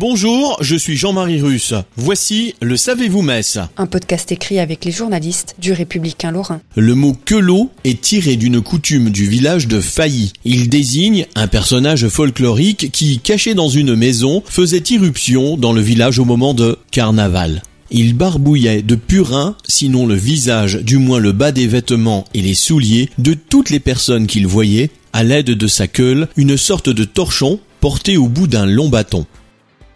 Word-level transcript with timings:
Bonjour, 0.00 0.56
je 0.60 0.76
suis 0.76 0.96
Jean-Marie 0.96 1.40
Russe. 1.40 1.74
Voici 1.96 2.54
le 2.62 2.76
Savez-vous 2.76 3.20
Metz 3.20 3.58
Un 3.76 3.86
podcast 3.86 4.30
écrit 4.30 4.60
avec 4.60 4.84
les 4.84 4.92
journalistes 4.92 5.56
du 5.58 5.72
Républicain 5.72 6.30
Lorrain. 6.30 6.60
Le 6.76 6.94
mot 6.94 7.16
quelot 7.24 7.72
est 7.82 8.00
tiré 8.00 8.36
d'une 8.36 8.60
coutume 8.60 9.10
du 9.10 9.26
village 9.26 9.66
de 9.66 9.80
Failly. 9.80 10.32
Il 10.44 10.68
désigne 10.68 11.26
un 11.34 11.48
personnage 11.48 12.06
folklorique 12.06 12.92
qui, 12.92 13.18
caché 13.18 13.54
dans 13.54 13.68
une 13.68 13.96
maison, 13.96 14.40
faisait 14.46 14.84
irruption 14.88 15.56
dans 15.56 15.72
le 15.72 15.80
village 15.80 16.20
au 16.20 16.24
moment 16.24 16.54
de 16.54 16.78
carnaval. 16.92 17.62
Il 17.90 18.14
barbouillait 18.14 18.82
de 18.82 18.94
purin, 18.94 19.56
sinon 19.66 20.06
le 20.06 20.14
visage, 20.14 20.76
du 20.76 20.98
moins 20.98 21.18
le 21.18 21.32
bas 21.32 21.50
des 21.50 21.66
vêtements 21.66 22.24
et 22.34 22.40
les 22.40 22.54
souliers, 22.54 23.10
de 23.18 23.34
toutes 23.34 23.70
les 23.70 23.80
personnes 23.80 24.28
qu'il 24.28 24.46
voyait, 24.46 24.90
à 25.12 25.24
l'aide 25.24 25.50
de 25.50 25.66
sa 25.66 25.88
queule, 25.88 26.28
une 26.36 26.56
sorte 26.56 26.88
de 26.88 27.02
torchon 27.02 27.58
porté 27.80 28.16
au 28.16 28.28
bout 28.28 28.46
d'un 28.46 28.66
long 28.66 28.88
bâton. 28.88 29.26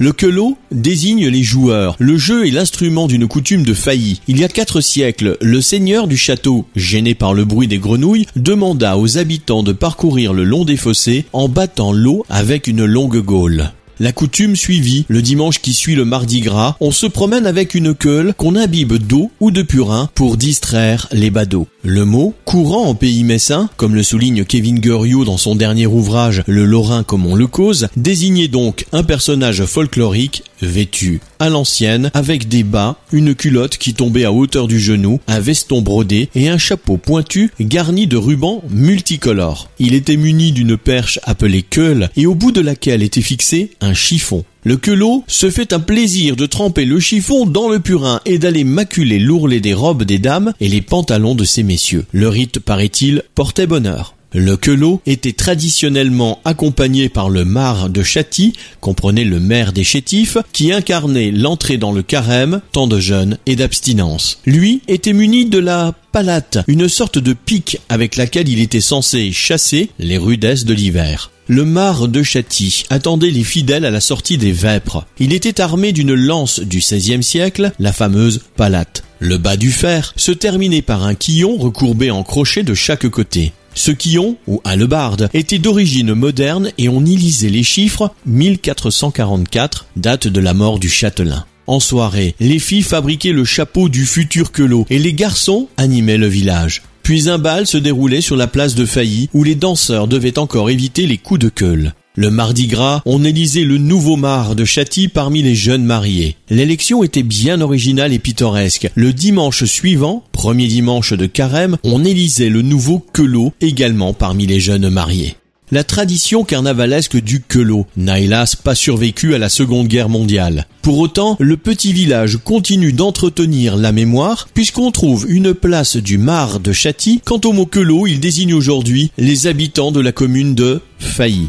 Le 0.00 0.12
quelot 0.12 0.56
désigne 0.70 1.26
les 1.26 1.42
joueurs. 1.42 1.96
Le 1.98 2.16
jeu 2.16 2.46
est 2.46 2.52
l'instrument 2.52 3.08
d'une 3.08 3.26
coutume 3.26 3.64
de 3.64 3.74
failli. 3.74 4.20
Il 4.28 4.38
y 4.38 4.44
a 4.44 4.48
quatre 4.48 4.80
siècles, 4.80 5.36
le 5.40 5.60
seigneur 5.60 6.06
du 6.06 6.16
château, 6.16 6.66
gêné 6.76 7.16
par 7.16 7.34
le 7.34 7.44
bruit 7.44 7.66
des 7.66 7.78
grenouilles, 7.78 8.26
demanda 8.36 8.96
aux 8.96 9.18
habitants 9.18 9.64
de 9.64 9.72
parcourir 9.72 10.32
le 10.32 10.44
long 10.44 10.64
des 10.64 10.76
fossés 10.76 11.24
en 11.32 11.48
battant 11.48 11.92
l'eau 11.92 12.24
avec 12.28 12.68
une 12.68 12.84
longue 12.84 13.20
gaule. 13.20 13.72
La 14.00 14.12
coutume 14.12 14.54
suivie, 14.54 15.06
le 15.08 15.22
dimanche 15.22 15.60
qui 15.60 15.72
suit 15.72 15.96
le 15.96 16.04
mardi 16.04 16.40
gras, 16.40 16.76
on 16.78 16.92
se 16.92 17.06
promène 17.06 17.46
avec 17.46 17.74
une 17.74 17.96
queule 17.96 18.32
qu'on 18.32 18.54
imbibe 18.54 18.94
d'eau 18.94 19.32
ou 19.40 19.50
de 19.50 19.62
purin 19.62 20.08
pour 20.14 20.36
distraire 20.36 21.08
les 21.10 21.30
badauds. 21.30 21.66
Le 21.82 22.04
mot, 22.04 22.32
courant 22.44 22.86
en 22.86 22.94
pays 22.94 23.24
messin, 23.24 23.68
comme 23.76 23.96
le 23.96 24.04
souligne 24.04 24.44
Kevin 24.44 24.78
Guriot 24.78 25.24
dans 25.24 25.36
son 25.36 25.56
dernier 25.56 25.88
ouvrage 25.88 26.44
Le 26.46 26.64
Lorrain 26.64 27.02
comme 27.02 27.26
on 27.26 27.34
le 27.34 27.48
cause, 27.48 27.88
désignait 27.96 28.46
donc 28.46 28.86
un 28.92 29.02
personnage 29.02 29.64
folklorique 29.64 30.44
vêtu 30.62 31.20
à 31.38 31.48
l'ancienne 31.48 32.10
avec 32.14 32.48
des 32.48 32.64
bas, 32.64 32.96
une 33.12 33.34
culotte 33.34 33.78
qui 33.78 33.94
tombait 33.94 34.24
à 34.24 34.32
hauteur 34.32 34.68
du 34.68 34.80
genou, 34.80 35.20
un 35.26 35.40
veston 35.40 35.82
brodé 35.82 36.28
et 36.34 36.48
un 36.48 36.58
chapeau 36.58 36.96
pointu 36.96 37.50
garni 37.60 38.06
de 38.06 38.16
rubans 38.16 38.62
multicolores. 38.70 39.70
Il 39.78 39.94
était 39.94 40.16
muni 40.16 40.52
d'une 40.52 40.76
perche 40.76 41.20
appelée 41.24 41.62
queule 41.62 42.10
et 42.16 42.26
au 42.26 42.34
bout 42.34 42.52
de 42.52 42.60
laquelle 42.60 43.02
était 43.02 43.20
fixé 43.20 43.70
un 43.80 43.94
chiffon. 43.94 44.44
Le 44.64 44.76
quelot 44.76 45.24
se 45.26 45.50
fait 45.50 45.72
un 45.72 45.80
plaisir 45.80 46.36
de 46.36 46.44
tremper 46.44 46.84
le 46.84 47.00
chiffon 47.00 47.46
dans 47.46 47.68
le 47.68 47.80
purin 47.80 48.20
et 48.26 48.38
d'aller 48.38 48.64
maculer 48.64 49.18
l'ourlet 49.18 49.60
des 49.60 49.74
robes 49.74 50.02
des 50.02 50.18
dames 50.18 50.52
et 50.60 50.68
les 50.68 50.82
pantalons 50.82 51.34
de 51.34 51.44
ces 51.44 51.62
messieurs. 51.62 52.04
Le 52.12 52.28
rite, 52.28 52.58
paraît-il, 52.58 53.22
portait 53.34 53.66
bonheur. 53.66 54.14
Le 54.32 54.58
quelot 54.58 55.00
était 55.06 55.32
traditionnellement 55.32 56.40
accompagné 56.44 57.08
par 57.08 57.30
le 57.30 57.46
mar 57.46 57.88
de 57.88 58.02
Châty, 58.02 58.52
comprenait 58.80 59.24
le 59.24 59.40
maire 59.40 59.72
des 59.72 59.84
chétifs, 59.84 60.36
qui 60.52 60.70
incarnait 60.70 61.30
l'entrée 61.30 61.78
dans 61.78 61.92
le 61.92 62.02
carême, 62.02 62.60
temps 62.72 62.86
de 62.86 63.00
jeûne 63.00 63.38
et 63.46 63.56
d'abstinence. 63.56 64.40
Lui 64.44 64.82
était 64.86 65.14
muni 65.14 65.46
de 65.46 65.58
la 65.58 65.94
palate, 66.12 66.58
une 66.68 66.88
sorte 66.88 67.18
de 67.18 67.32
pique 67.32 67.80
avec 67.88 68.16
laquelle 68.16 68.50
il 68.50 68.60
était 68.60 68.82
censé 68.82 69.32
chasser 69.32 69.88
les 69.98 70.18
rudesses 70.18 70.66
de 70.66 70.74
l'hiver. 70.74 71.30
Le 71.46 71.64
mar 71.64 72.08
de 72.08 72.22
Châty 72.22 72.84
attendait 72.90 73.30
les 73.30 73.44
fidèles 73.44 73.86
à 73.86 73.90
la 73.90 74.02
sortie 74.02 74.36
des 74.36 74.52
vêpres. 74.52 75.06
Il 75.18 75.32
était 75.32 75.62
armé 75.62 75.92
d'une 75.92 76.12
lance 76.12 76.60
du 76.60 76.80
XVIe 76.80 77.22
siècle, 77.22 77.72
la 77.78 77.94
fameuse 77.94 78.42
palate. 78.56 79.04
Le 79.20 79.38
bas 79.38 79.56
du 79.56 79.72
fer 79.72 80.12
se 80.16 80.32
terminait 80.32 80.82
par 80.82 81.04
un 81.04 81.14
quillon 81.14 81.56
recourbé 81.56 82.10
en 82.10 82.22
crochet 82.22 82.62
de 82.62 82.74
chaque 82.74 83.08
côté. 83.08 83.54
Ce 83.78 83.92
quillon, 83.92 84.36
ou 84.48 84.60
hallebarde, 84.64 85.30
était 85.34 85.60
d'origine 85.60 86.12
moderne 86.12 86.72
et 86.78 86.88
on 86.88 87.04
y 87.04 87.14
lisait 87.14 87.48
les 87.48 87.62
chiffres 87.62 88.12
1444, 88.26 89.86
date 89.94 90.26
de 90.26 90.40
la 90.40 90.52
mort 90.52 90.80
du 90.80 90.88
châtelain. 90.88 91.44
En 91.68 91.78
soirée, 91.78 92.34
les 92.40 92.58
filles 92.58 92.82
fabriquaient 92.82 93.30
le 93.30 93.44
chapeau 93.44 93.88
du 93.88 94.04
futur 94.04 94.50
quelot 94.50 94.84
et 94.90 94.98
les 94.98 95.12
garçons 95.12 95.68
animaient 95.76 96.18
le 96.18 96.26
village. 96.26 96.82
Puis 97.04 97.28
un 97.28 97.38
bal 97.38 97.68
se 97.68 97.78
déroulait 97.78 98.20
sur 98.20 98.34
la 98.34 98.48
place 98.48 98.74
de 98.74 98.84
Failly 98.84 99.30
où 99.32 99.44
les 99.44 99.54
danseurs 99.54 100.08
devaient 100.08 100.40
encore 100.40 100.70
éviter 100.70 101.06
les 101.06 101.18
coups 101.18 101.38
de 101.38 101.48
queule. 101.48 101.94
Le 102.20 102.32
mardi 102.32 102.66
gras, 102.66 103.00
on 103.06 103.22
élisait 103.22 103.62
le 103.62 103.78
nouveau 103.78 104.16
mar 104.16 104.56
de 104.56 104.64
Châty 104.64 105.06
parmi 105.06 105.40
les 105.40 105.54
jeunes 105.54 105.84
mariés. 105.84 106.34
L'élection 106.50 107.04
était 107.04 107.22
bien 107.22 107.60
originale 107.60 108.12
et 108.12 108.18
pittoresque. 108.18 108.90
Le 108.96 109.12
dimanche 109.12 109.62
suivant, 109.66 110.24
premier 110.32 110.66
dimanche 110.66 111.12
de 111.12 111.26
carême, 111.26 111.76
on 111.84 112.04
élisait 112.04 112.48
le 112.48 112.62
nouveau 112.62 113.06
quelot 113.14 113.52
également 113.60 114.14
parmi 114.14 114.48
les 114.48 114.58
jeunes 114.58 114.88
mariés. 114.88 115.36
La 115.70 115.84
tradition 115.84 116.42
carnavalesque 116.42 117.22
du 117.22 117.40
quelot 117.40 117.86
n'a 117.96 118.18
hélas 118.18 118.56
pas 118.56 118.74
survécu 118.74 119.36
à 119.36 119.38
la 119.38 119.48
Seconde 119.48 119.86
Guerre 119.86 120.08
mondiale. 120.08 120.66
Pour 120.82 120.98
autant, 120.98 121.36
le 121.38 121.56
petit 121.56 121.92
village 121.92 122.38
continue 122.38 122.92
d'entretenir 122.92 123.76
la 123.76 123.92
mémoire 123.92 124.48
puisqu'on 124.54 124.90
trouve 124.90 125.26
une 125.28 125.54
place 125.54 125.96
du 125.96 126.18
Mar 126.18 126.58
de 126.58 126.72
Châty. 126.72 127.20
Quant 127.24 127.40
au 127.44 127.52
mot 127.52 127.66
quelot, 127.66 128.08
il 128.08 128.18
désigne 128.18 128.54
aujourd'hui 128.54 129.12
les 129.18 129.46
habitants 129.46 129.92
de 129.92 130.00
la 130.00 130.10
commune 130.10 130.56
de 130.56 130.80
Failly. 130.98 131.48